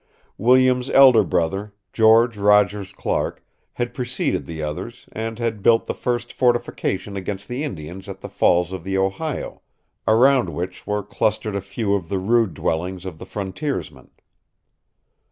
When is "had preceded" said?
3.73-4.47